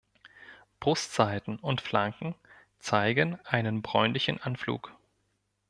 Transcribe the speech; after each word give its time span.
Brustseiten 0.79 1.59
und 1.59 1.79
Flanken 1.79 2.33
zeigen 2.79 3.35
einen 3.45 3.83
bräunlichen 3.83 4.41
Anflug. 4.41 4.97